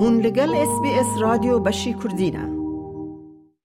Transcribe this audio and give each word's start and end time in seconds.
هون 0.00 0.20
لگل 0.20 0.54
اس 0.54 0.80
بی 0.82 0.90
اس 0.90 1.06
رادیو 1.20 1.58
بشی 1.58 1.94
کردینه 1.94 2.58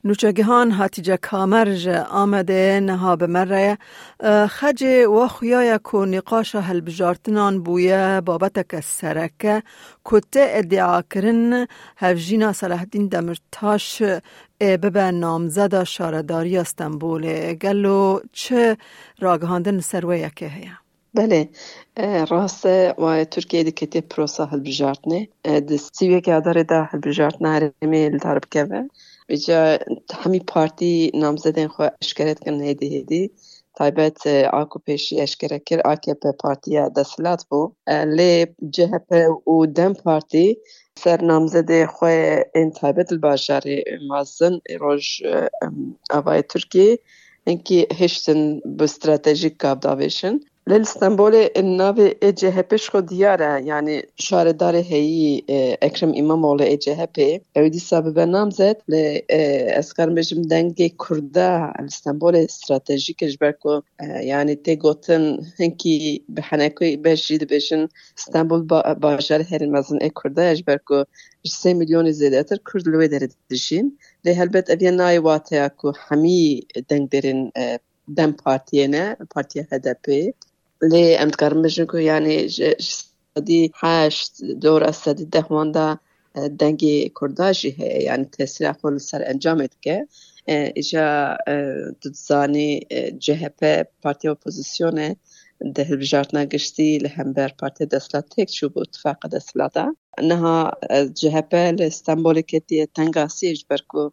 نوچگهان 0.03 0.71
هاتیجا 0.71 1.17
کامرج 1.21 1.87
آمده 1.89 2.79
نها 2.83 3.17
مره. 3.21 3.77
خج 4.49 4.83
و 5.17 5.27
خویای 5.27 5.79
کو 5.83 6.05
نقاش 6.05 6.55
هل 6.55 6.81
بجارتنان 6.81 7.63
بویا 7.63 8.21
بابت 8.21 8.69
که 8.69 8.81
سرکه 8.81 9.63
کته 10.05 10.45
ادعا 10.49 11.01
کرن. 11.01 11.67
هفجینا 11.97 12.53
صلاح 12.53 12.79
الدین 12.79 13.07
دمرتاش. 13.07 14.03
ببه 14.59 15.11
نامزد 15.11 15.83
شارداری 15.83 16.57
استنبول. 16.57 17.53
گلو 17.53 18.19
چه 18.31 18.77
راگهاندن 19.19 19.79
سروه 19.79 20.29
که 20.29 20.47
هیا. 20.47 20.82
بله 21.13 21.49
راست 22.29 22.65
و 23.03 23.25
ترکیه 23.31 23.63
دکتی 23.63 24.01
پروسا 24.01 24.45
هل 24.45 24.59
بجارتنه 24.59 25.27
دستیوه 25.45 26.19
که 26.19 26.39
داره 26.45 26.63
ده 26.63 26.83
هل 26.83 26.99
بجارتنه 26.99 27.49
هرمی 27.49 28.03
الدارب 28.05 28.43
که 28.51 28.67
بجا 29.29 29.79
همی 30.13 30.39
پارتی 30.39 31.11
نامزدین 31.15 31.67
خو 31.67 31.83
اشکرت 32.01 32.39
کن 32.39 32.61
هیدی 32.61 32.87
هیدی 32.95 33.31
تایبەت 33.79 34.19
ئاکو 34.53 34.77
پێشی 34.87 35.15
ئەشکرە 35.21 35.59
کرد 35.67 35.85
ئاکێپە 35.87 36.31
پارتیە 36.41 36.83
دەسەلات 36.97 37.41
بوو 37.49 37.73
لێ 38.17 38.33
جهپ 38.75 39.07
و 39.53 39.57
دەم 39.77 39.93
پارتی. 40.03 40.49
سەر 41.01 41.19
نامزدێ 41.29 41.81
خۆی 41.95 42.21
ئین 42.55 42.69
تایبەت 42.79 43.09
باشارێ 43.25 43.77
مازن 44.09 44.55
ڕۆژ 44.81 45.05
ئاوای 46.11 46.41
تورکی 46.51 46.89
اینکی 47.47 47.79
هشتن 47.99 48.41
بە 48.77 48.85
استراتژیک 48.89 49.55
کابداوێشن 49.63 50.35
Li 50.69 50.85
Stenbolê 50.85 51.43
navê 51.79 52.07
ECHP 52.29 52.71
ji 52.81 52.87
xwe 52.91 53.01
diyar 53.09 53.39
e 53.39 53.53
yanî 53.71 53.97
şaredarê 54.25 54.81
e, 55.47 55.57
Ekrem 55.87 56.13
İmamoğlu 56.13 56.63
ECHP 56.63 57.17
ew 57.55 57.73
dîsa 57.73 58.05
bibe 58.05 58.25
namzet 58.31 58.77
lê 58.91 59.05
ez 59.79 59.89
dikarim 59.89 60.15
bêjim 60.17 60.41
dengê 60.51 60.97
Kurda 60.97 61.73
li 61.83 61.91
Stenbolê 61.97 62.47
stratejîk 62.55 63.19
e 63.23 63.27
ji 63.31 63.37
ber 63.41 63.53
e 63.53 63.57
ku 63.61 63.83
yanî 64.31 64.55
tê 64.65 64.73
gotin 64.83 65.23
hinkî 65.59 66.23
bi 66.35 66.41
henekû 66.49 67.03
beş 67.03 67.19
jî 67.27 67.35
dibêjin 67.41 67.89
Stenbol 68.15 68.61
bajarê 69.03 69.45
hermezin 69.51 69.99
ê 70.07 70.09
Kurda 70.19 70.43
ye 70.43 70.55
ji 70.55 70.67
ber 70.67 70.79
ku 70.87 70.97
ji 71.43 71.53
sê 71.61 71.69
milyonê 71.79 72.13
zêdetir 72.21 72.57
Kurd 72.67 72.85
li 72.91 72.97
wê 73.01 73.07
derê 73.13 73.27
helbet 74.39 74.69
ev 74.69 74.81
ye 74.85 74.91
nayê 74.91 75.19
wateya 75.27 75.69
ku 75.79 75.87
hemî 76.07 76.61
dem 78.07 78.33
partiyene, 78.33 79.17
partiya 79.33 79.63
HDP 79.63 80.33
لێ 80.91 81.05
ئەم 81.19 81.29
دکارم 81.33 81.59
بژن 81.65 81.85
کو 81.91 81.97
یعنی 82.11 82.35
سەدی 83.33 83.63
هەشت 83.81 84.31
دۆرە 84.63 84.91
سەدی 85.03 85.25
دەهواندا 85.35 85.89
دەنگی 86.59 86.97
کورداژی 87.17 87.71
هەیە 87.79 87.99
یعنی 88.07 88.25
تەسیرا 88.35 88.71
خۆ 88.79 88.87
لەسەر 88.95 89.21
ئەنجامێت 89.27 89.73
دکە. 89.75 89.97
ئیجا 90.77 91.07
دزانی 92.01 92.71
جهپ 93.25 93.59
پارتی 94.01 94.27
اپوزیسیۆنێ 94.35 95.09
ده 95.75 95.81
هەلبژارتنا 95.89 96.43
گشتی 96.53 96.89
لە 97.03 97.09
هەمبەر 97.17 97.49
پارتی 97.59 97.85
دەسلات 97.93 98.25
تێک 98.33 98.49
چوو 98.57 98.71
بۆ 98.73 98.79
اتفاق 98.85 99.19
دەسلادا. 99.33 99.85
نها 100.29 100.57
جهپ 101.21 101.51
لە 101.77 101.85
ئستانبولێکێتی 101.91 102.77
تەنگاسیش 102.97 103.59
بەرکو 103.69 104.03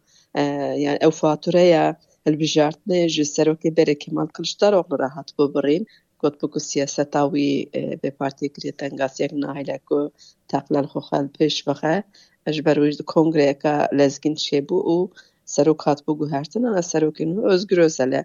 یان 0.85 0.97
ئەو 1.03 1.11
فاتورەیە 1.19 1.85
هەلبژارتنێ 2.25 3.01
ji 3.13 3.23
serokê 3.35 3.69
berê 3.77 3.95
Kemal 4.03 4.27
Kılıçdaroğlu 4.35 4.95
rahat 5.03 5.29
بۆ 5.37 5.45
birîn 5.55 5.83
got 6.23 6.35
بگو 6.41 6.59
سیاستا 6.59 7.29
وی 7.29 7.65
به 8.01 8.09
پارتی 8.09 8.49
کری 8.49 8.71
تنگاسیک 8.71 9.31
نهیله 9.33 9.77
کو 9.87 10.09
تقلل 10.49 10.85
خو 10.85 10.99
خل 10.99 11.27
پیش 11.27 11.63
بخه. 11.63 12.03
اج 12.45 12.61
برویج 12.61 13.01
کنگره 13.01 13.53
که 13.53 13.87
لزگین 13.93 14.35
شبو 14.35 14.77
او 14.89 15.09
سروک 15.45 15.79
هات 15.79 16.03
بگو 16.03 16.25
هرتن 16.25 16.65
انا 16.65 16.81
سروک 16.81 17.21
نو 17.21 17.41
özgür 17.53 17.79
özele 17.87 18.21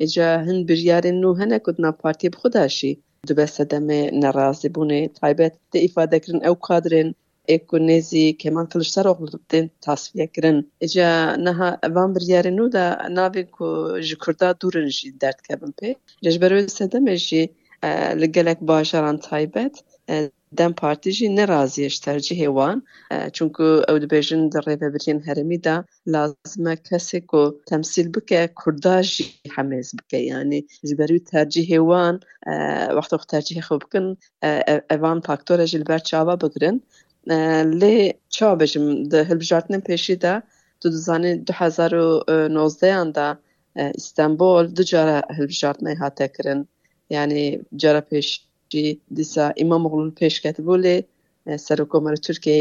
اجا 0.00 0.28
هن 0.46 0.64
بریارین 0.66 1.20
نو 1.20 1.92
پارتی 1.92 2.28
بخوداشی. 2.28 3.02
دو 3.26 3.34
بس 3.34 3.60
دمه 3.60 4.10
نرازی 4.12 4.68
بونه. 4.68 5.08
تایبت 5.08 5.52
ده 5.72 5.88
ifade 5.88 6.14
کرن 7.48 7.90
او 7.90 7.96
کادرین 7.96 7.98
ايكونيزي 7.98 8.32
كمان 8.32 8.66
كلشتروغ 8.66 9.36
بدين 9.36 9.70
تصفيه 9.82 10.24
كرن 10.24 10.64
اجا 10.82 11.36
نها 11.36 11.80
وان 11.84 12.12
برياري 12.12 12.50
نو 12.50 12.66
دا 12.66 13.08
نافي 13.08 13.42
كو 13.42 13.98
جكردا 13.98 14.52
دورن 14.52 14.88
جي 14.88 15.10
درد 15.10 15.34
كبن 15.34 15.72
بي 15.82 15.96
جبرو 16.22 16.66
سدم 16.66 17.14
جي 17.14 17.50
لگلک 18.14 18.58
باشران 18.60 19.18
تایبت 19.18 19.84
دم 20.56 20.72
پارتی 20.72 21.12
جی 21.12 21.28
نرازیش 21.28 21.98
ترجیح 21.98 22.48
وان 22.48 22.82
چونکو 23.32 23.62
او 23.88 23.98
دبیجن 23.98 24.48
در 24.48 24.60
ریفه 24.66 24.90
برین 24.90 25.22
هرمی 25.22 25.58
دا 25.58 25.84
لازمه 26.06 26.76
کسی 26.76 27.20
کو 27.20 27.54
تمثیل 27.66 28.08
بکه 28.08 28.50
کردا 28.64 29.02
جی 29.02 29.24
حمیز 29.56 29.94
بکه 29.96 30.16
یعنی 30.16 30.66
جبرو 30.84 31.18
ترجیح 31.18 31.80
وان 31.80 32.20
وقت 32.96 33.12
وقت 33.12 33.30
ترجیح 33.30 33.62
خوب 33.62 33.82
کن 33.92 34.16
اوان 34.90 35.20
فاکتور 35.20 35.64
جی 35.64 35.76
البر 35.76 35.98
چاوا 35.98 36.36
بگرن 36.36 36.80
لێ 37.80 37.96
چا 38.36 38.48
بژم 38.60 38.86
هەلبژارتنم 39.30 39.82
پێشیدا 39.88 40.34
تو 40.80 40.86
دزانێت 40.94 41.38
2019یاندا 41.50 43.28
ئیستانبول 43.98 44.64
دو 44.76 44.82
جارە 44.90 45.18
هەلبژارتنەی 45.36 45.96
هاتەکردن 46.02 46.60
یعنی 47.14 47.42
جارە 47.82 48.02
پێشی 48.10 48.88
دیسا 49.16 49.44
ئیمامغڵ 49.60 50.04
پێشکەت 50.20 50.56
بوو 50.64 50.82
لێ 50.84 50.96
سەر 51.66 51.78
کۆمەرە 51.92 52.18
تورکیە 52.26 52.58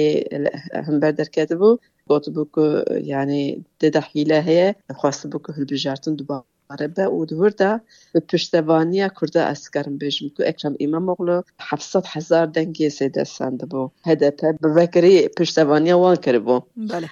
هەمبەر 0.87 1.11
دەرکەت 1.19 1.49
بوو 1.59 1.79
گوت 2.09 2.25
بوو 2.35 2.65
یعنی 3.11 3.41
دێدا 3.81 4.01
حیلە 4.09 4.39
هەیە 4.49 4.69
خواست 4.99 5.23
بوو 5.31 5.55
هەلبژارتن 5.57 6.13
دوبار 6.19 6.43
به 6.95 7.07
و 7.07 7.25
دوردا 7.25 7.79
به 8.13 8.19
پشتوانی 8.19 9.09
کرده 9.21 9.41
اسکرم 9.41 9.97
بجم 9.97 10.29
که 10.37 10.47
اکرم 10.47 10.75
اماموغلو 10.79 11.41
700 11.59 12.05
هزار 12.07 12.45
دنگی 12.45 12.89
سیده 12.89 13.23
سند 13.23 13.69
بو 13.69 13.91
هدف 14.05 14.33
به 14.61 14.69
وکری 14.69 15.27
پشتوانی 15.27 15.91
وان 15.91 16.15
کرد 16.15 16.43
بو 16.43 16.61
بله 16.75 17.09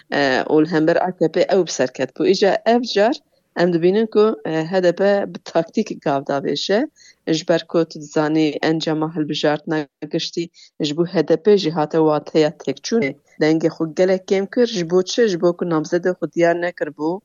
اول 0.49 0.65
همبر 0.65 0.97
AKP 1.09 1.53
او 1.53 1.63
بسر 1.63 1.87
بو 2.15 2.23
ایجا 2.23 2.57
افجار 2.65 3.13
ام 3.57 3.71
دبینن 3.71 4.07
که 4.13 4.35
هدف 4.45 4.95
به 5.31 5.39
تاکتیک 5.45 5.99
گاودا 6.03 6.39
بشه 6.39 6.87
اجبر 7.27 7.59
کو 7.69 7.83
تزانی 7.83 8.59
انجام 8.63 9.03
هل 9.03 9.23
بجارت 9.23 9.63
نگشتی 10.03 10.51
اجبو 10.79 11.03
هدف 11.03 11.47
جهات 11.47 11.95
واتیا 11.95 12.49
تک 12.49 12.79
چونه 12.83 13.15
دنگ 13.41 13.67
خود 13.67 13.95
گله 13.95 14.17
کم 14.17 14.45
کر 14.45 14.65
جبو 14.65 15.01
چه 15.01 15.29
جبو 15.29 15.53
که 15.59 15.65
نامزد 15.65 16.11
خود 16.11 16.31
دیار 16.31 16.53
نکر 16.53 16.89
بو 16.89 17.21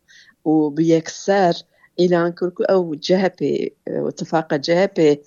و 0.47 0.71
به 0.71 0.85
یک 0.85 1.11
سر 1.11 1.55
اعلان 2.01 2.31
کرد 2.41 2.53
که 2.59 2.73
او 2.73 2.97
جهپی 2.97 3.73
اتفاق 3.87 4.57
جهپی 4.57 5.19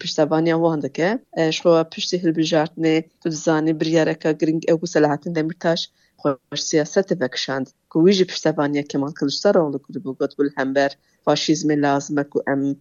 پشتوانی 0.00 0.52
وان 0.52 0.80
دکه 0.80 1.18
شو 1.56 1.84
پشتی 1.84 2.16
هلبجارتنه 2.16 3.04
تو 3.20 3.30
زانی 3.30 3.72
بریارکا 3.72 4.32
گرنگ 4.32 4.64
او 4.72 4.86
سلاحتن 4.86 5.32
دمرتاش 5.32 5.90
خوش 6.16 6.62
سیاست 6.62 7.12
وکشاند 7.22 7.66
که 7.92 7.98
ویجی 7.98 8.24
پشتوانی 8.24 8.82
کمان 8.82 9.12
کلشتاروğlu 9.20 9.78
کرد 9.84 10.02
بو 10.02 10.12
گوت 10.14 10.36
بول 10.36 10.50
همبر 10.56 10.90
فاشیزم 11.24 11.70
لازمه 11.70 12.24
که 12.24 12.40
ام 12.46 12.76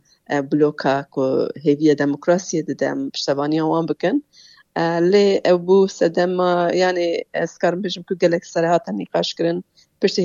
بلوکا 0.50 1.06
که 1.16 1.48
هیویه 1.62 1.96
دموکراسی 1.96 2.62
ددم 2.62 3.10
پشتوانی 3.10 3.60
وان 3.60 3.86
بکن 3.86 4.22
لی 5.12 5.42
او 5.46 5.58
بو 5.58 5.88
سدم 5.88 6.38
yani 6.70 7.26
اسکارم 7.34 7.82
بجم 7.82 8.04
که 8.10 8.16
گلک 8.16 8.46
سراحتا 8.46 8.92
نقاش 8.92 9.36
کرن 9.36 9.64
پشتی 10.02 10.22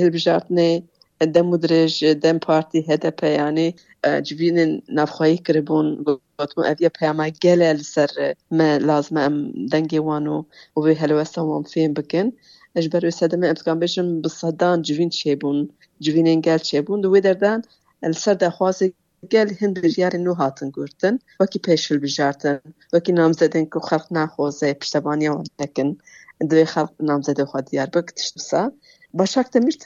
دم 1.26 1.46
مدرج 1.46 2.04
دم 2.04 2.38
پارتی 2.38 2.86
هدپ 2.88 3.24
یعنی 3.24 3.74
جوین 4.22 4.82
نفخایی 4.88 5.38
کربون 5.38 6.04
گوتمو 6.38 6.64
اویا 6.64 6.88
پیاما 6.88 7.28
گله 7.28 7.72
لسر 7.72 8.34
ما 8.50 8.76
لازم 8.76 9.16
ام 9.16 9.66
دنگی 9.72 9.98
وانو 9.98 10.44
و 10.76 10.80
به 10.80 10.94
هلوسا 10.94 11.46
وان 11.46 11.62
فين 11.62 11.94
بکن. 11.94 12.32
اجبر 12.76 13.10
سدم 13.10 13.44
امتکان 13.44 13.78
بشم 13.78 14.20
بصدان 14.22 14.82
جوین 14.82 15.10
چیبون 15.10 15.70
جوین 16.00 16.26
انگل 16.26 16.58
چیبون 16.58 17.00
دو 17.00 17.20
دردان 17.20 17.62
لسر 18.02 18.34
دخوازی 18.34 18.94
گل 19.32 19.50
هند 19.60 19.80
بجیار 19.82 20.16
نو 20.16 20.34
هاتن 20.34 20.70
گرتن. 20.74 21.18
وکی 21.40 21.58
پیشل 21.58 21.98
بجارتن 21.98 22.60
وکی 22.92 23.12
نامزدن 23.12 23.64
که 23.64 23.80
خلق 23.82 24.06
نخوازه 24.10 24.74
پشتبانی 24.74 25.28
وان 25.28 25.44
لکن 25.60 25.96
دوی 26.50 26.64
خلق 26.64 26.92
نامزده 27.00 27.44
خود 27.44 27.64
دیار 27.64 27.86
بکتشتسا 27.86 28.72
به 29.14 29.24
شکت 29.24 29.56
میر 29.56 29.76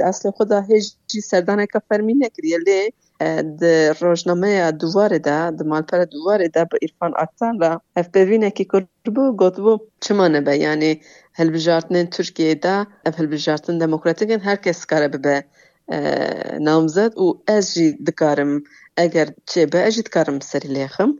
اصل 0.00 0.30
خدا 0.30 0.60
هیچ 0.60 0.92
جی 1.06 1.20
سردانه 1.20 1.66
که 1.66 1.80
فرمی 1.88 2.14
نکریه 2.14 2.58
لی 2.58 2.92
در 3.60 3.92
روشنامه 4.00 4.72
دواره 4.72 5.18
ده 5.18 5.50
د 5.50 5.62
مالپره 5.62 6.04
دواره 6.04 6.48
ده 6.48 6.64
با 6.64 6.78
ارفان 6.82 7.12
اکتان 7.18 7.60
را 7.60 7.82
افبوینه 7.96 8.50
که 8.50 8.64
کرد 8.64 8.88
بو 9.14 9.36
گد 9.36 9.56
بو 9.56 9.78
چما 10.00 10.28
نبه 10.28 10.56
یعنی 10.56 11.00
هلبجارتن 11.34 12.04
ترکیه 12.04 12.54
دا، 12.54 12.86
اف 13.06 13.20
هلبجارتن 13.20 13.78
دموکراتیکن 13.78 14.40
هرکس 14.40 14.86
کاره 14.86 15.08
ببه 15.08 15.44
نامزد 16.60 17.12
او 17.16 17.42
از 17.46 17.74
جی 17.74 17.92
دکارم 17.92 18.62
اگر 18.96 19.28
چه 19.46 19.66
به 19.66 19.78
از 19.78 19.94
جی 19.94 20.02
دکارم 20.02 20.40
سری 20.40 20.68
لیخم. 20.68 21.10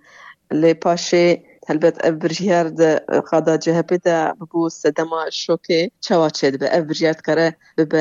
لی 0.51 0.75
پاشه 0.75 1.43
تلبت 1.71 1.99
ابریار 2.11 2.69
د 2.81 2.83
خدا 3.29 3.55
جهپی 3.65 3.99
د 4.07 4.09
ببو 4.39 4.63
سدما 4.77 5.23
شوکی 5.41 5.81
چواچه 6.07 6.51
د 6.63 6.73
ابریار 6.79 7.19
کره 7.27 7.49
بب 7.81 7.95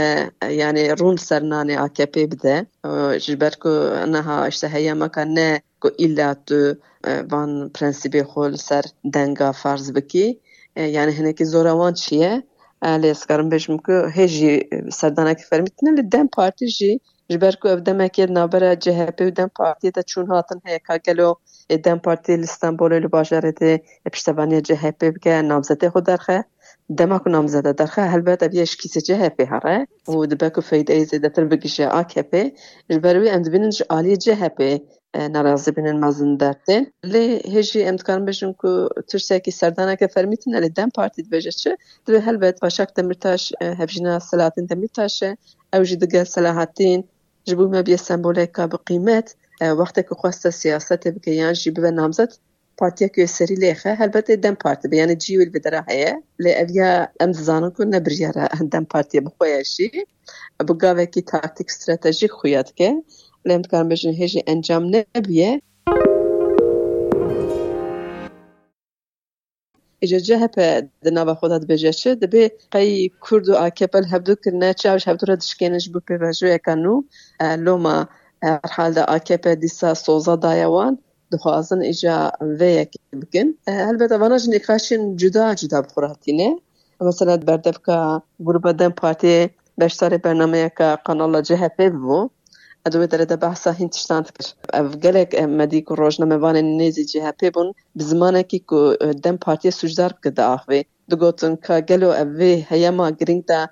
یعنی 0.61 0.83
رون 1.01 1.17
سرنانی 1.27 1.75
آکپی 1.85 2.25
بده 2.31 2.55
جبر 3.25 3.57
کو 3.65 3.73
نه 4.13 4.37
اشته 4.37 4.67
هیا 4.75 4.93
مکان 5.01 5.33
نه 5.39 5.49
کو 5.85 5.91
ایلا 6.05 6.29
تو 6.51 6.59
وان 7.31 7.51
پرنسیبی 7.75 8.23
خول 8.31 8.55
سر 8.67 8.89
دنگا 9.13 9.51
فرض 9.61 9.91
بکی 9.97 10.27
یعنی 10.95 11.11
هنگی 11.19 11.45
زور 11.51 11.67
وان 11.81 11.93
چیه؟ 12.03 12.43
الیس 12.81 13.25
کارم 13.25 13.49
بهش 13.49 13.69
میگه 13.69 13.97
هیچی 14.17 14.51
سردانه 14.99 15.35
کفر 15.35 15.61
می‌تونه 15.61 15.91
لذت 16.01 16.29
پارتی 16.35 16.67
جی 16.77 16.91
ji 17.29 17.41
ber 17.41 17.55
ku 17.61 17.67
ev 17.69 17.79
demekê 17.85 18.25
CHP 18.83 19.19
û 19.29 19.35
dem 19.35 19.49
partiyê 19.59 19.95
de 19.95 20.01
çûn 20.11 20.27
hatin 20.33 20.59
heye 20.65 20.79
ka 20.79 20.97
gelo 20.97 21.35
dem 21.85 21.99
partî 21.99 22.33
li 22.41 22.47
Stenbolê 22.55 22.97
li 23.03 23.09
bajarê 23.15 23.59
de 23.59 23.71
piştevaniya 24.13 24.61
CHP 24.63 25.01
bike 25.15 25.33
namzetê 25.51 25.87
xwe 25.93 26.05
derxe. 26.05 26.43
Dema 26.89 27.17
ku 27.23 27.31
namzede 27.31 27.77
derxe 27.77 28.01
helbet 28.01 28.43
ev 28.43 28.51
yeşkîsê 28.61 28.99
CHP 29.07 29.39
here 29.51 29.77
û 30.07 30.29
dibe 30.31 30.49
ku 30.55 30.61
feydeyê 30.61 31.03
zêdetir 31.11 31.51
bigişe 31.51 31.87
AKP 31.99 32.33
ji 32.89 33.03
ber 33.03 33.15
wî 33.21 33.29
em 33.35 33.43
dibînin 33.45 33.71
ji 33.71 33.83
aliyê 33.83 34.17
CHP 34.25 34.59
narazî 35.13 35.75
binin 35.75 35.97
mezin 36.05 36.37
dertên 36.39 36.83
lê 37.13 37.25
hêjî 37.53 37.79
em 37.89 37.95
bêjin 38.27 38.53
ku 38.61 38.89
tirsekî 39.09 39.51
serdaneke 39.51 40.07
fermîtin 40.07 40.51
lê 40.51 40.75
dem 40.75 40.89
partî 40.89 41.21
dibêje 41.21 41.51
çi? 41.61 41.71
Divê 42.07 42.19
helbet 42.21 42.61
Başak 42.61 42.97
Demirtaş 42.97 43.51
hevjîna 43.61 44.19
Selahattin 44.19 44.69
Demirtaş 44.69 45.23
e 45.23 45.37
ew 45.73 45.85
jî 45.85 46.01
digel 46.01 46.25
Selahattin 46.25 47.09
جبو 47.49 47.67
ما 47.67 47.81
بيه 47.81 47.95
سمبوليكا 47.95 48.65
بقيمت 48.65 49.35
وقتك 49.61 50.13
خواست 50.13 50.47
سياسات 50.47 51.07
بك 51.07 51.27
يعني 51.27 51.53
جي 51.53 51.71
ببه 51.71 51.89
نامزد 51.89 52.33
پارتیا 52.79 53.07
که 53.07 53.25
سری 53.25 53.55
لیخه 53.55 53.93
هل 53.93 54.07
بطه 54.07 54.35
دم 54.35 54.55
پارتی 54.55 54.87
بی 54.87 54.97
یعنی 54.97 55.15
جیوی 55.15 55.43
البدره 55.43 55.85
هیه 55.89 56.23
لی 56.39 56.53
اویا 56.61 57.07
ام 57.19 57.31
زانو 57.33 57.69
کن 57.69 57.87
نبریاره 57.95 58.47
دم 58.71 58.83
پارتی 58.83 59.19
بخویشی 59.19 59.91
بگاوه 60.69 61.05
که 61.05 61.21
تاکتیک 61.21 61.67
استراتیجی 61.69 62.27
خویاد 62.27 62.73
که 62.73 63.03
لیم 63.45 63.61
تکارم 63.61 63.89
بجنه 63.89 64.13
هیجی 64.13 64.43
انجام 64.47 65.03
نبیه 65.15 65.61
Îja 70.03 70.19
CHP 70.27 70.57
di 71.03 71.11
nava 71.11 71.33
xwe 71.39 71.47
de 71.51 71.57
dibêje 71.63 71.91
çi 71.99 72.09
dibê 72.21 72.43
qey 72.73 72.89
Kurd 73.23 73.45
û 73.53 73.55
AKP 73.67 73.93
hevdû 74.13 74.33
kirine 74.43 74.69
çav 74.81 74.97
ji 74.99 75.05
hevdû 75.09 75.23
re 75.29 75.35
dişkêne 75.43 75.79
ji 75.83 75.89
bo 75.93 75.99
pêvajoyeka 76.07 76.73
nû 76.83 76.93
loma 77.65 77.97
herhal 78.41 78.91
de 78.95 79.03
AKP 79.15 79.45
dîsa 79.61 79.89
soza 79.95 80.35
daye 80.41 80.67
wan 80.75 80.93
dixwazin 81.31 81.81
îja 81.91 82.31
vê 82.59 82.69
yekê 82.79 82.99
bikin 83.21 83.47
helbet 83.65 84.11
evana 84.11 84.37
ji 84.39 84.47
nîqaşên 84.55 85.01
cuda 85.21 85.55
cuda 85.59 85.77
bixuratîne 85.85 86.49
mesela 87.01 87.47
berdevka 87.47 88.21
grupa 88.39 88.79
dem 88.79 88.91
partiyê 88.91 89.49
beşdarê 92.85 92.85
bernameyeka 92.85 92.85
qanala 92.85 92.85
CHP 92.85 92.85
bibû 92.85 92.85
ادوی 92.85 93.07
داره 93.07 93.25
ده 93.25 93.35
بحثا 93.35 93.71
هین 93.71 93.89
تشتان 93.89 94.23
کر 94.23 94.45
اف 94.73 94.95
گلک 95.03 95.35
مدی 95.59 95.81
کو 95.81 95.95
روزنامه 95.95 96.37
وان 96.43 96.57
نزی 96.77 97.05
جهپی 97.05 97.49
بون 97.55 97.73
بزمانه 97.97 98.43
کی 98.43 98.59
کو 98.59 98.79
دم 99.23 99.37
پارتی 99.37 99.71
سوجدار 99.71 100.13
کده 100.23 100.43
آخوی. 100.43 100.85
دگوتن 101.11 101.55
که 101.55 101.81
گلو 101.89 102.09
اوی 102.09 102.65
هیما 102.69 103.09
گرینگ 103.11 103.45
دا 103.45 103.67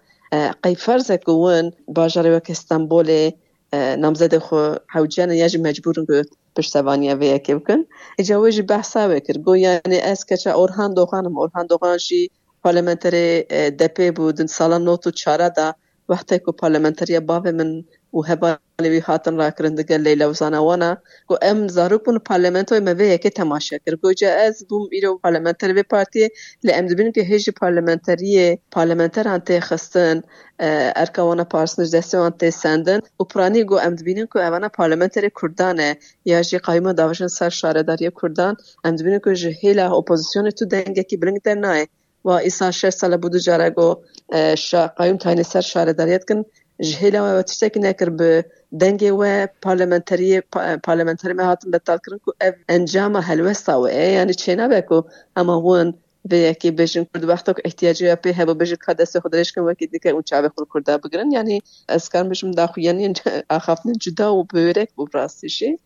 قی 0.63 0.75
فرزه 0.75 1.17
کون 1.17 1.71
باجاره 1.87 2.29
وک 2.35 2.47
استانبول 2.49 3.31
نامزد 3.73 4.37
خو 4.37 4.75
حوجان 4.93 5.31
یاج 5.31 5.57
مجبورن 5.57 6.05
که 6.05 6.23
پشتوانی 6.55 7.11
اوی 7.11 7.29
اکی 7.33 7.55
بکن. 7.55 7.85
اجاوی 8.19 8.51
جی 8.51 8.61
بحثا 8.61 9.09
وکر 9.09 9.37
گو 9.37 9.55
یعنی 9.55 9.97
اس 10.11 10.25
کچا 10.25 10.51
اورهان 10.51 10.93
دوخانم. 10.93 11.37
اورهان 11.37 11.65
دوخان 11.67 11.97
جی 11.97 12.31
پارلمنتری 12.63 13.41
دپی 13.79 14.11
بودن 14.11 14.47
سالا 14.47 14.77
نوتو 14.77 15.11
چاره 15.11 15.49
دا 15.49 15.73
وقتی 16.09 16.39
که 16.39 16.51
پارلمنتری 16.51 17.19
باوه 17.19 17.51
من 17.51 17.83
و 18.13 18.23
هەبانەوی 18.29 19.01
هاتن 19.07 19.35
ڕاکردن 19.41 19.73
دەگەل 19.79 20.01
لەی 20.07 20.19
لەوزانەوەنا 20.21 20.91
گو 21.29 21.35
ئەم 21.45 21.59
زارروبوون 21.75 22.17
پارلمنتۆی 22.29 22.85
مەvەیەکە 22.89 23.29
تەماشا 23.39 23.77
کرد. 23.83 23.97
گۆجا 24.03 24.29
ئەس 24.39 24.57
بووم 24.67 24.85
ئیرە 24.93 25.09
و 25.11 25.19
پارلمنتەر 25.23 25.69
وێ 25.75 25.83
پارتیە 25.93 26.27
لە 26.65 26.71
ئەم 26.75 26.85
دەبین 26.89 27.09
کە 27.15 27.21
هێژی 27.31 27.53
پارلمنتەریە 27.61 28.47
پارلمنتەران 28.75 29.39
تێخستن 29.47 30.17
ئەرکەوانە 30.97 31.45
پارسنج 31.53 31.87
دەستێوان 31.95 32.33
تێسەندن 32.41 32.99
و 33.19 33.23
پرانی 33.31 33.63
گو 33.69 33.75
ئەم 33.83 33.93
دبینن 33.99 34.27
کو 34.31 34.37
ئەوانە 34.43 34.69
پارلمنتەری 34.77 35.35
کوردانە. 35.39 35.89
یاژی 36.31 36.57
قایمە 36.65 36.91
داوژن 36.99 37.29
سەر 37.37 37.51
شارەداریە 37.59 38.11
کوردان. 38.19 38.53
ئەم 38.83 38.93
دبینن 38.99 39.19
کو 39.25 39.29
hêla 39.61 39.85
opozisyonê 39.99 40.51
tu 40.57 40.63
dengekî 40.71 41.15
biling 41.21 41.39
der 41.45 41.57
nayê 41.65 41.85
و 42.27 42.29
ایسا 42.29 42.71
شش 42.71 42.89
سال 42.89 43.17
بود 43.17 43.35
و 43.35 43.39
جاره 43.39 43.69
گو 43.69 43.95
قایم 44.97 45.17
تاین 45.17 45.43
سر 45.43 45.61
شاره 45.61 45.93
داریت 45.93 46.23
کن. 46.29 46.43
جهیل 46.81 47.19
و 47.19 47.41
تشتی 47.41 47.69
که 47.69 47.79
نکر 47.79 48.09
به 48.09 48.45
دنگی 48.79 49.09
و 49.09 49.47
پارلمنتری 49.61 50.41
پارلمنتری 50.83 51.33
ما 51.33 51.43
هاتم 51.43 51.71
بتال 51.71 51.99
کرن 52.07 52.19
که 52.25 52.55
انجام 52.69 53.17
حل 53.17 53.53
و 53.67 53.71
ای 53.71 54.13
یعنی 54.13 54.33
چه 54.33 54.55
نبه 54.55 54.81
که 54.89 55.03
اما 55.35 55.55
هون 55.55 55.93
به 56.25 56.37
یکی 56.37 56.71
بجن 56.71 57.05
کرد 57.13 57.23
وقتا 57.23 57.53
که 57.53 57.61
احتیاجی 57.65 58.07
و 58.07 58.15
پی 58.15 58.29
هبا 58.29 58.53
بجن 58.53 58.75
که 58.85 58.93
دست 58.93 59.17
کن 59.55 59.61
و 59.61 59.73
که 59.73 59.87
دیگه 59.87 60.11
اون 60.11 60.21
چاوه 60.21 60.49
خور 60.49 60.67
کرده 60.73 60.97
بگرن. 60.97 61.31
یعنی 61.31 61.61
از 61.87 62.09
کارم 62.09 62.29
بجن 62.29 62.51
یعنی 62.77 63.13
اخافن 63.49 63.93
جدا 63.93 64.35
و 64.35 64.43
بیورک 64.43 64.89
بو 64.95 65.05
براستیشی 65.05 65.79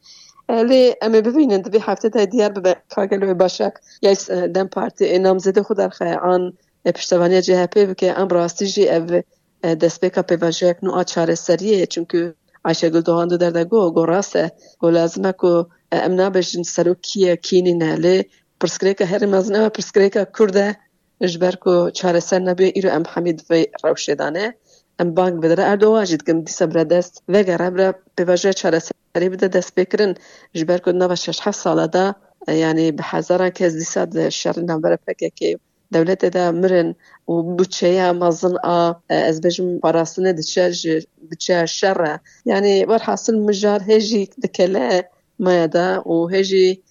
لی 0.51 0.95
امی 1.01 1.21
ببینند 1.21 1.71
به 1.71 1.80
هفته 1.81 2.09
تا 2.09 2.25
دیار 2.25 2.50
به 2.50 2.75
کاغل 2.89 3.33
باشک 3.33 3.74
یه 4.01 4.13
دن 4.48 4.68
پارتی 4.68 5.06
اینام 5.06 5.38
زده 5.38 5.63
خود 5.63 5.77
در 5.77 6.19
آن 6.19 6.53
پشتوانی 6.86 7.42
جه 7.42 7.57
هپی 7.57 7.86
بکه 7.86 8.19
ام 8.19 8.27
راستی 8.27 8.68
جی 8.68 8.89
او 8.89 9.21
دست 9.63 10.01
به 10.01 10.09
کپی 10.09 10.36
و 10.36 10.74
نو 10.83 10.92
آچار 10.92 11.36
سریه 11.36 11.86
چونکه 11.86 12.33
عیشه 12.65 12.89
گل 12.89 13.01
دوان 13.01 13.27
در 13.27 13.50
دگو 13.50 13.92
گو 13.92 14.06
راسته 14.06 14.51
گو 14.80 14.89
لازمه 14.89 15.31
کو 15.31 15.63
امنا 15.92 16.30
بشین 16.30 16.63
سرو 16.63 16.94
کیه 16.94 17.36
کینی 17.36 17.74
نه 17.74 17.95
لی 17.95 18.25
پرسکره 18.59 18.94
که 18.94 19.06
هر 19.06 19.25
مزنه 19.25 19.65
و 19.65 19.69
پرسکره 19.69 20.09
که 20.09 20.27
کرده 20.39 20.77
اجبر 21.21 21.51
که 21.63 21.92
چار 21.94 22.19
سر 22.19 22.39
نبیه 22.39 22.71
ایرو 22.75 22.89
ام 22.92 23.03
حمید 23.09 23.45
و 23.50 23.63
روشیدانه 23.83 24.56
ام 25.00 25.13
بانگ 25.13 25.42
بدره 25.44 25.63
اردو 25.63 25.89
واجید 25.89 26.24
کم 26.24 26.42
دیسه 26.42 26.65
بردست 26.65 27.24
وگره 27.27 27.69
بره 27.69 27.95
به 28.15 28.38
چار 28.38 28.80
سر 28.80 28.92
ریبده 29.16 29.48
دست 29.48 29.75
بکرن 29.75 30.16
جبر 30.54 30.78
کنن 30.78 31.12
و 31.12 31.16
شش 31.16 31.40
هفت 31.42 31.60
ساله 31.60 31.88
دا 31.88 32.16
یعنی 32.48 32.92
به 32.92 33.04
هزار 33.04 33.50
که 33.50 33.66
از 33.66 33.74
دیساد 33.74 34.30
شهر 34.30 34.60
نمبر 34.60 34.96
پکه 34.96 35.30
که 35.30 35.60
دولت 35.92 36.25
دا 36.25 36.51
مرن 36.51 36.96
و 37.27 37.34
بچه 37.41 37.89
یا 37.89 38.13
مزن 38.13 38.56
آ 38.63 38.94
از 39.10 39.41
بجم 39.41 39.80
پاراسنه 39.80 40.34
دچه 40.34 40.72
بچه 41.32 41.65
شره 41.65 42.20
یعنی 42.46 42.86
بر 42.86 42.98
حاصل 42.98 43.39
مجار 43.39 43.82
هجی 43.88 44.30
دکله 44.44 45.10
مایدا 45.39 46.01
و 46.01 46.30
هجی 46.30 46.84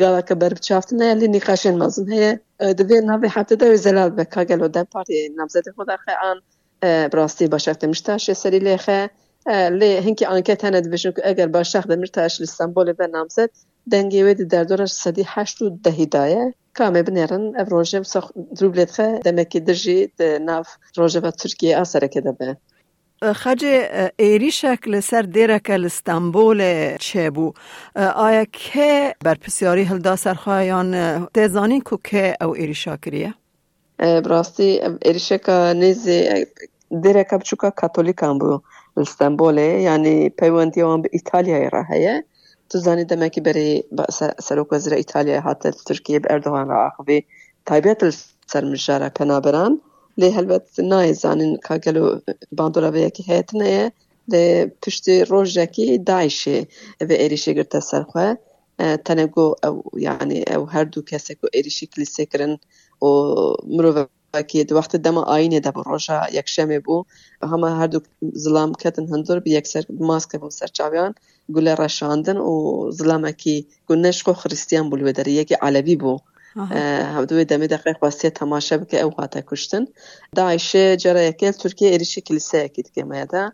گالا 0.00 0.20
که 0.20 0.34
بر 0.34 0.48
بچافت 0.48 0.92
نه 0.92 1.14
لی 1.14 1.20
یعنی 1.20 1.28
نیکاشن 1.28 1.74
مزن 1.74 2.12
هی 2.12 2.38
دوی 2.74 3.00
نه 3.00 3.28
حتی 3.28 3.56
دا 3.56 3.76
زلال 3.76 4.10
بکاگل 4.10 4.62
و 4.62 4.68
دن 4.68 4.84
پاری 4.84 5.28
نمزده 5.36 5.72
خود 5.72 5.88
آن 6.22 6.40
براستی 6.82 7.46
باشه 7.46 7.74
تمشتاش 7.74 8.32
سریلی 8.32 8.76
خه 8.76 9.10
لی 9.48 9.96
هنگی 9.96 10.24
آنکه 10.24 10.56
تنه 10.56 10.80
دوشن 10.80 11.10
که 11.10 11.22
اگر 11.24 11.46
باش 11.46 11.72
شخ 11.72 11.86
دمیر 11.86 12.06
تاشل 12.06 12.42
استنبولی 12.42 12.92
به 12.92 13.06
نامزد 13.06 13.50
دنگی 13.90 14.22
ویدی 14.22 14.44
در 14.44 14.64
دورش 14.64 14.92
سدی 14.92 15.22
حشت 15.22 15.62
و 15.62 15.70
دهی 15.70 16.06
دایه 16.06 16.54
کامی 16.74 17.02
بنیرن 17.02 17.56
او 17.56 17.64
روژیم 17.64 18.02
سخ 18.02 18.32
دروبلیت 18.56 18.90
خه 18.90 19.18
دمکی 19.18 19.60
درژی 19.60 20.06
ده 20.16 20.38
ناف 20.38 20.68
روژیم 20.96 21.22
و 21.22 21.30
ترکیه 21.30 21.78
آسره 21.78 22.08
که 22.08 22.20
دبه 22.20 22.56
خاجه 23.34 24.10
ایری 24.16 24.50
شکل 24.50 25.00
سر 25.00 25.22
دیره 25.22 25.58
که 25.58 25.88
چه 27.00 27.30
بو 27.30 27.52
آیا 28.14 28.44
که 28.52 29.14
بر 29.24 29.34
پسیاری 29.34 29.82
هل 29.82 29.98
دا 29.98 30.16
سرخوایان 30.16 31.26
تیزانی 31.26 31.80
که 31.80 31.98
که 32.04 32.36
او 32.40 32.54
ایری 32.54 32.74
شکریه 32.74 33.34
براستی 33.98 34.80
ایری 35.02 35.18
شکل 35.18 35.52
نیزی 35.76 36.46
دیره 37.02 37.26
بچوکا 37.32 37.70
کاتولیک 37.70 38.22
هم 38.22 38.38
بو 38.38 38.60
Stembolê 39.04 39.82
yanî 39.88 40.30
pêwendiya 40.38 40.84
wan 40.90 41.04
bi 41.04 41.08
Îtalyayê 41.18 41.70
re 41.72 41.82
heye. 41.90 42.24
Tu 42.70 42.78
zanî 42.78 43.08
demekî 43.08 43.40
berê 43.40 43.68
Serok 44.40 44.68
Wezîra 44.70 44.96
Îtalyayê 45.04 45.40
hate 45.40 45.68
Tirkiyê 45.68 46.24
bi 46.24 46.28
Erdogan 46.28 46.68
re 46.68 46.74
axivî 46.74 47.22
taybiyet 47.64 48.02
li 48.02 48.12
ser 48.46 48.64
mijara 48.64 49.10
penaberan. 49.10 49.82
Lê 50.20 50.30
helbet 50.36 50.78
nayê 50.78 51.14
zanin 51.14 51.56
ka 51.56 51.76
gelo 51.76 52.20
bandora 52.52 52.88
vê 52.88 52.98
yekî 52.98 53.28
heyetine 53.28 53.68
ye 53.70 53.92
lê 54.32 54.70
piştî 54.82 55.30
rojekî 55.30 56.04
Daişê 56.08 56.66
vê 57.00 57.14
êrişê 57.24 57.52
girte 57.52 57.80
ser 57.80 58.02
xwe. 58.02 58.36
Tenê 58.78 59.26
got 59.34 59.58
ew 59.66 59.76
yanî 60.06 60.38
ew 60.54 60.66
her 60.70 60.92
du 60.92 61.04
kesek 61.04 61.38
û 61.44 61.46
êrişî 61.58 61.86
kilîsê 61.92 62.26
kirin 62.26 62.54
û 63.02 63.10
mirovekî 64.34 64.68
di 64.68 64.72
wextê 64.78 64.98
dema 65.04 65.22
ayînê 65.36 65.60
de 65.64 65.70
bi 65.74 65.80
roja 65.90 66.18
yekşemê 66.38 66.78
bû 66.86 66.96
hema 67.50 67.78
her 67.78 67.92
du 67.92 68.02
zilam 68.34 68.72
ketin 68.72 69.06
hundir 69.12 69.44
bi 69.44 69.50
yekser 69.50 69.84
mask 70.08 70.34
bû 70.42 70.50
ser 70.50 70.68
çaviyan 70.78 71.14
gule 71.48 71.76
reşandin 71.76 72.36
û 72.50 72.52
zilamekî 72.98 73.56
ku 73.86 74.02
neşko 74.02 74.32
xristiyan 74.40 74.86
bû 74.90 74.94
li 74.98 75.04
wê 75.08 75.12
derê 75.18 75.30
yekî 75.40 75.56
Alevî 75.66 75.96
bû 76.02 76.14
هەمدوێ 77.14 77.44
دەمێ 77.50 77.66
دقی 77.74 77.94
خواستیە 78.00 78.30
تەماشە 78.38 78.74
بکە 78.80 78.96
ئەو 79.02 79.10
هاتە 79.18 79.40
کوشتن 79.48 79.84
داعشێ 80.36 80.84
جەرەیەکێل 81.02 81.54
تورکیە 81.60 81.88
عێریشی 81.94 82.24
کلیسەیەکی 82.26 82.84
دکێمەیەدا 82.86 83.44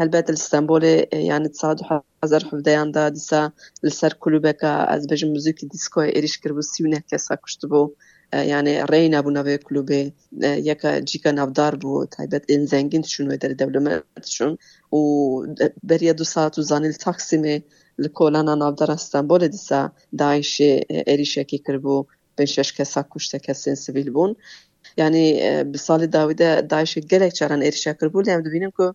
هەلبەت 0.00 0.26
ئەستانبولێ 0.32 0.94
یانی 1.30 1.50
ساد 1.60 1.78
هزار 2.22 2.42
حدەیاندا 2.50 3.04
دیسا 3.16 3.42
لەسەر 3.86 4.12
کلوبەکە 4.22 4.72
ئەس 4.90 5.02
بەژم 5.10 5.30
موزیکی 5.34 5.66
دیسکۆی 5.72 6.12
عێریش 6.16 6.34
کرد 6.40 6.54
بوو 6.56 6.70
سیونە 6.72 7.00
کەسا 7.10 7.34
کوشت 7.42 7.62
یعنی 8.32 8.72
ڕێی 8.90 9.08
نبوونەوێ 9.16 9.56
کلوبێ 9.66 10.02
یەکە 10.70 10.90
جیکە 11.08 11.30
نافدار 11.38 11.74
بوو 11.82 12.06
تایبەت 12.14 12.44
ئین 12.50 12.62
زەنگین 12.72 13.04
چونوێ 13.12 13.36
دەری 13.42 13.58
دەولەمەشون 13.60 14.52
و 14.96 15.00
بەریە 15.88 16.14
دو 16.18 16.24
ساعت 16.34 16.54
و 16.58 16.62
زانیل 16.70 16.94
تاکسیمێ 17.04 17.56
li 18.02 18.08
kolana 18.18 18.54
navdara 18.62 18.96
Stenbolê 19.04 19.48
dîsa 19.54 19.80
Daişê 20.20 20.72
êrîşekî 21.12 21.58
kiribû 21.66 21.96
bin 22.38 22.48
şeş 22.54 22.72
kesa 22.76 23.02
kuşte 23.12 23.38
kesên 23.46 23.76
sivîl 23.84 24.08
bûn. 24.14 24.30
Yani 24.96 25.24
bi 25.72 25.78
salî 25.78 26.12
dawî 26.12 26.38
de 26.38 26.50
Daişê 26.72 27.00
gelek 27.12 27.34
caran 27.38 27.62
êrişa 27.68 27.92
kiribû 27.98 28.18
lê 28.26 28.30
em 28.36 28.44
dibînin 28.44 28.70
ku 28.70 28.86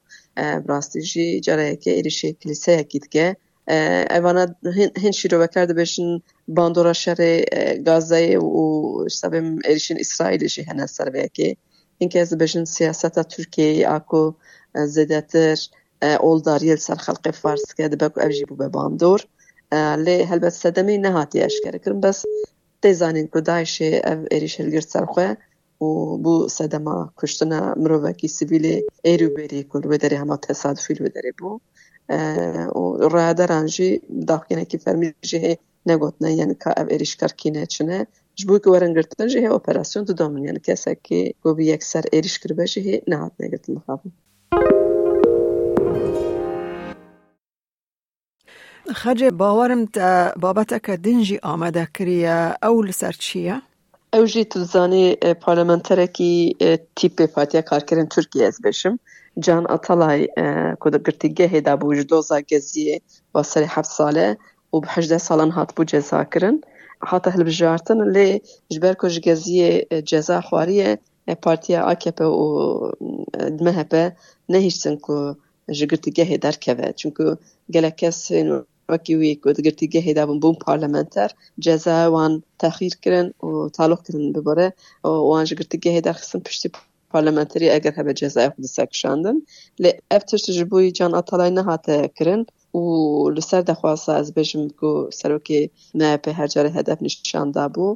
rastî 0.70 1.02
jî 1.12 1.26
carayekê 1.48 1.92
êrişê 2.00 2.30
kilîseyekî 2.42 3.02
dike 3.02 3.28
ایوانا 3.68 4.56
هین 4.98 5.12
شیرو 5.12 5.40
بکرد 5.40 5.76
بشن 5.76 6.22
باندورا 6.48 6.94
شر 6.94 7.44
گازه 7.86 8.38
و 8.38 9.10
سبیم 9.10 9.60
ایرشن 9.66 9.96
اسرائیلی 10.00 10.50
شی 10.50 10.62
هنه 10.62 10.86
سر 10.86 11.10
بیکی 11.10 11.58
این 11.98 12.10
که 12.10 12.20
از 12.22 12.38
بشن 12.38 12.66
سیاست 12.66 13.20
ترکیه 13.20 13.90
آکو 13.90 14.32
زده 14.76 15.22
تر 15.22 15.58
اول 16.02 16.42
داریل 16.42 16.76
سر 16.76 16.96
خلق 16.96 17.32
فارس 17.32 17.74
که 17.74 17.88
ده 17.88 17.96
بکو 17.96 18.22
افجی 18.22 18.46
بو 18.46 18.56
به 18.56 18.68
باندور 18.68 19.26
لی 19.98 20.22
هلبت 20.22 20.50
سدمی 20.50 20.98
نهاتی 20.98 21.42
اشکر 21.42 21.78
کرم 21.78 22.02
بس 22.02 22.26
تیزانین 22.82 23.30
که 23.34 23.42
دایش 23.42 23.82
ایرشن 24.32 24.70
گرد 24.70 24.84
سر 24.84 25.06
خواه 25.06 25.38
و 25.82 25.88
بوو 26.24 26.50
سەدەما 26.58 26.98
کوشتنە 27.20 27.60
مرۆڤێکی 27.82 28.34
سیویلێ 28.38 28.76
ئێری 29.06 29.26
و 29.28 29.34
بێری 29.36 29.62
کورد 29.70 29.86
وێ 29.90 29.98
دەری 30.04 30.18
هەما 30.22 30.36
تەسادفیل 30.48 30.98
وێ 31.02 31.10
دەرێ 31.16 31.32
بوو 31.40 31.62
ڕادەرانژی 33.14 33.92
داخکێنێکی 34.30 34.82
فەرمیژی 34.84 35.40
هەیە 35.46 35.58
نەگوتنە 35.90 36.30
یعنی 36.40 36.56
کا 36.64 36.72
ئەv 36.78 36.88
ێریشکەرکینە 36.96 37.64
چنە 37.74 38.00
ji 38.38 38.44
bo 38.50 38.56
ku 38.64 38.70
werin 38.74 38.94
jî 39.32 39.40
hê 39.44 39.50
operasyon 39.60 40.04
didomin 40.08 40.44
yani 40.50 40.60
kesekî 40.68 41.22
gobî 41.44 41.66
yekser 41.72 42.04
êriş 42.18 42.36
kiribe 42.42 42.66
jî 42.72 42.82
hê 42.88 42.96
nehat 43.12 43.34
negirtin 43.40 43.74
dixabin 43.78 44.12
خەجێ 49.02 49.30
باوەرم 49.42 49.84
بابەتەکە 50.44 50.94
دنجی 51.06 51.38
ئامادەکریە 51.46 52.38
ئەو 52.64 52.76
لەسەر 52.88 53.16
ew 54.18 54.26
jî 54.34 54.44
tu 54.50 54.58
dizanî 54.64 55.08
e, 55.28 55.34
parlamenterekî 55.34 56.34
e, 56.68 56.70
tîpê 56.98 57.26
Partiya 57.36 57.64
Karkerên 57.72 58.08
Tirkiyê 58.14 58.46
ez 58.50 58.58
bêşim. 58.66 58.96
Can 59.46 59.64
Atalay 59.76 60.22
e, 60.44 60.46
ku 60.82 60.88
di 60.94 61.00
girtîgehê 61.06 61.66
da 61.66 61.74
bû 61.82 61.88
ji 61.98 62.10
doza 62.10 62.40
Geziyê 62.52 62.98
va 63.36 63.42
serê 63.52 63.68
heft 63.76 63.92
sale 63.98 64.28
û 64.74 64.76
bi 64.84 64.88
hejdeh 64.96 65.22
salan 65.28 65.52
hatbû 65.58 65.82
cezakirin. 65.92 66.58
Hata 67.00 67.30
hilbijartin 67.36 68.00
lê 68.16 68.30
ji 68.72 68.82
ber 68.84 68.96
ku 69.02 69.08
ji 69.14 69.20
Geziyê 69.28 69.72
ceza 70.10 70.38
xwariye 70.48 70.92
Partiya 71.46 71.80
AKP 71.92 72.20
û 72.44 72.46
MHP 73.66 73.94
nehîştin 74.50 74.96
ku 75.06 75.16
ji 75.78 75.86
girtîgehê 75.92 76.42
derkeve. 76.42 76.94
Çünkü 77.00 77.38
gelek 77.70 77.98
kes 77.98 78.32
وکی 78.92 79.14
وی 79.20 79.32
کو 79.42 79.50
دګرتی 79.58 79.86
گه 79.94 80.02
هدا 80.08 80.24
بون 80.30 80.40
بون 80.44 80.56
پارلمنتر 80.66 81.30
جزا 81.66 81.98
وان 82.16 82.34
تاخیر 82.64 82.94
کرن 83.04 83.28
او 83.44 83.70
تعلق 83.78 84.02
کرن 84.08 84.26
به 84.36 84.42
بره 84.48 84.68
او 85.06 85.14
وان 85.30 85.46
جګرتی 85.50 85.78
گه 85.84 85.92
هدا 85.98 86.14
خصن 86.20 86.40
پشتي 86.50 86.70
پارلمنتری 87.14 87.70
اگر 87.78 87.94
هبه 87.98 88.14
جزا 88.22 88.50
خو 88.54 88.66
د 88.66 88.68
سک 88.76 88.92
شاندن 89.02 89.36
ل 89.84 89.86
افټر 90.18 90.38
چې 90.46 90.52
جان 91.00 91.12
اتالای 91.20 91.52
نه 91.58 91.64
هاته 91.70 91.96
کرن 92.18 92.42
او 92.76 92.82
لسر 93.38 93.62
د 93.70 93.78
خواصه 93.80 94.12
از 94.22 94.32
بشم 94.38 94.64
کو 94.80 94.92
سره 95.20 95.38
کې 95.48 95.60
نه 96.02 96.10
په 96.28 96.30
هر 96.38 96.48
جره 96.56 96.70
هدف 96.78 96.98
نشاندا 97.08 97.66
بو 97.76 97.88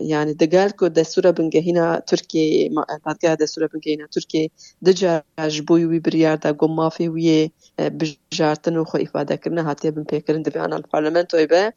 yani 0.00 0.38
digel 0.38 0.70
ku 0.70 0.86
destûra 0.86 1.36
bingehîna 1.36 2.00
Tirkiye 2.00 2.70
dadgeha 3.06 3.34
destûra 3.34 3.72
bingehîna 3.72 4.06
Tirkiye 4.06 4.48
dica 4.84 5.22
ji 5.48 5.68
bo 5.68 5.78
wî 5.78 6.04
biryar 6.04 6.42
da 6.42 6.50
got 6.50 6.70
mafê 6.70 7.06
wî 7.16 7.50
bijartin 8.00 8.74
û 8.74 8.82
xwe 8.90 8.98
îfadekirine 9.06 9.60
hatiye 9.60 9.96
bin 9.96 10.04
pêkirin 10.04 10.42
divê 10.46 10.58
ana 10.58 10.76
parlamentoyê 10.76 11.50
be 11.50 11.72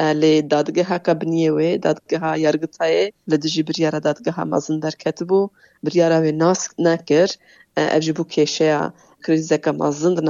lê 0.00 0.50
dadgeha 0.50 0.96
kabiniyê 0.96 1.50
wê 1.58 1.82
dadgeha 1.82 2.36
yargitayê 2.36 3.12
li 3.30 3.42
dijî 3.42 3.66
biryara 3.68 4.02
dadgeha 4.02 4.44
mezin 4.44 4.80
derketibû 4.82 5.50
biryara 5.84 6.18
wê 6.24 6.38
nas 6.38 6.68
nekir 6.78 7.38
ev 7.76 8.00
ji 8.00 8.16
bo 8.16 8.22
kêşeya 8.22 8.92
krîzeka 9.24 9.72
mezin 9.72 10.16
di 10.16 10.22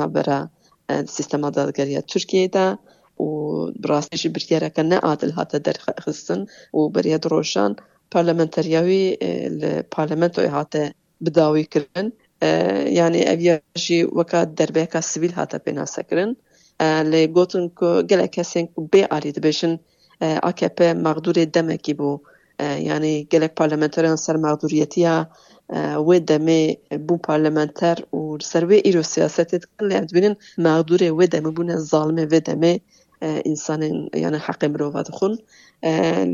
sistema 1.06 1.54
dadgeriya 1.54 2.02
Tirkiye 2.02 2.52
de 2.52 2.78
و 3.20 3.70
براستی 3.80 4.16
جی 4.16 4.28
بریاره 4.28 4.70
که 4.70 4.82
نه 4.82 4.96
عادل 4.96 5.30
هاته 5.30 5.58
درخستن 5.58 6.46
و 6.74 6.88
بریاد 6.88 7.26
روشان 7.26 7.76
پارلمنتریاوی 8.10 9.16
پارلمنتوی 9.90 10.46
هاته 10.46 10.94
بداوی 11.24 11.64
کرن 11.64 12.12
یعنی 12.98 13.22
اویاشی 13.28 14.02
وکا 14.02 14.44
دربه 14.44 14.86
که 14.86 15.00
سویل 15.00 15.32
هاته 15.32 15.58
پیناسه 15.58 16.02
کرن 16.02 16.36
لی 17.10 17.26
گوتن 17.26 17.68
که 17.68 18.02
گل 18.10 18.20
اکسین 18.20 18.66
که 18.66 18.80
بی 18.92 19.04
آرید 19.04 19.40
بشن 19.40 19.78
AKP 20.22 20.80
دمکی 21.52 21.94
بو 21.94 22.20
یعنی 22.60 23.24
گلک 23.24 23.54
پارلمنتاران 23.54 24.16
سر 24.16 24.36
مقدوریتی 24.36 25.04
ها 25.04 25.28
و 26.08 26.20
دمه 26.20 26.76
بو 27.08 27.16
پارلمنتر 27.16 28.14
و 28.14 28.38
سر 28.42 28.64
و 28.64 28.70
ایرو 28.70 29.02
سیاست 29.02 29.64
کن 29.64 29.86
لیند 29.86 30.12
بینن 30.12 30.36
مقدور 30.58 31.12
و 31.12 31.26
دمه 31.26 31.50
بونه 31.50 31.76
ظالمه 31.76 32.24
و 32.24 32.40
دمه 32.40 32.80
انسان 33.22 33.82
یعنی 34.14 34.36
حق 34.46 34.64
مروات 34.64 35.10
خون 35.10 35.38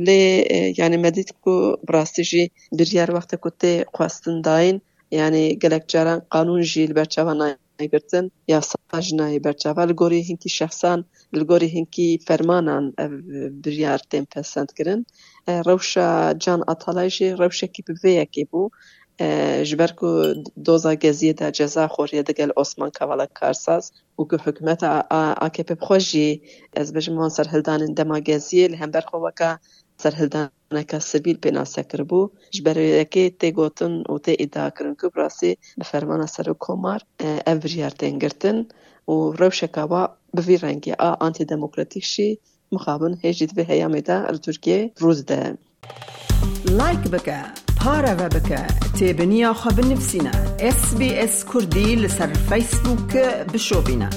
ل 0.07 0.09
یعنی 0.79 0.97
مدید 0.97 1.35
کو 1.41 1.77
براستی 1.89 2.23
جی 2.25 2.43
بر 2.79 2.95
یار 2.95 3.11
وقت 3.15 3.35
کو 3.35 3.51
ته 3.51 3.85
خواستن 3.95 4.41
داین. 4.41 4.81
یعنی 5.11 5.57
گلک 5.63 5.85
جران 5.89 6.19
قانون 6.31 6.63
جیل 6.63 6.93
بچه 6.93 7.23
نایبرتن 7.79 8.31
یا 8.49 8.61
ساج 8.61 9.15
نایبرچه 9.15 9.71
ول 9.77 9.93
گوری 9.93 10.21
هنکی 10.31 10.49
شخصان 10.49 11.05
ول 11.33 11.45
گوری 11.51 11.69
هنکی 11.79 12.19
فرمانان 12.29 12.85
بر 13.65 13.99
تیم 14.11 14.25
پسند 14.35 14.73
کرن. 14.77 15.05
روشا 15.67 16.33
جان 16.43 16.61
اطلاعی 16.69 17.31
روشا 17.41 17.67
کی 17.67 17.83
بیه 18.03 18.25
کی 18.25 18.45
بو. 18.51 18.69
جبر 19.63 19.93
کو 19.93 20.35
دوزا 20.65 20.95
گزیه 20.95 21.33
دا 21.33 21.51
جزا 21.51 21.89
خور 21.89 22.15
یا 22.15 22.23
دگل 22.23 22.51
اسمان 22.57 22.91
کوالک 22.91 23.33
کارساز 23.35 23.93
و 24.19 24.25
که 24.25 24.37
حکمت 24.37 24.85
آکی 25.43 25.63
پی 25.63 25.75
بخوشی 25.75 26.43
از 26.77 26.93
بجموان 26.93 27.29
سر 27.29 27.49
هلدان 27.49 27.95
دما 27.95 28.21
گزیه 28.21 28.69
لهم 28.69 28.91
برخوا 28.91 29.21
وکا 29.21 29.59
سر 29.99 30.15
هلدان 30.15 30.51
اکا 30.71 30.99
سبیل 30.99 31.37
پینا 31.37 31.65
سکر 31.65 32.03
بو 32.03 32.31
جبر 32.51 32.79
یکی 32.79 33.31
تی 33.31 33.53
گوتن 33.53 34.03
و 34.09 34.19
تی 34.19 34.37
ادا 34.39 34.71
کرن 34.71 34.95
که 35.01 35.09
براسی 35.09 35.59
بفرمان 35.79 36.27
سر 36.27 36.51
او 36.51 36.99
ریار 37.63 37.93
دنگرتن 37.99 38.67
و 39.09 39.13
رو 39.39 39.51
شکاوا 39.51 40.17
رنگی 40.63 40.93
آ 40.93 41.15
آنتی 41.21 41.45
دموکراتیک 41.45 42.05
شی 42.05 42.39
مخابن 42.73 43.19
هجید 43.25 43.55
به 43.55 43.65
هیامی 43.65 44.01
دا 44.01 44.27
روز 44.99 45.25
ده 45.25 45.59
لایک 46.71 46.99
بکن 46.99 47.66
خب 49.53 49.81
نفسنا 49.81 50.31
اس 50.61 50.95
بي 50.95 51.25
اس 51.25 51.45
كردي 51.45 51.97
لسر 51.97 52.35
فيسبوك 52.35 53.17
بشوبنا 53.53 54.11